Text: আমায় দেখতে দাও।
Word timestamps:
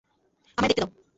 আমায় 0.57 0.69
দেখতে 0.69 0.81
দাও। 0.81 0.89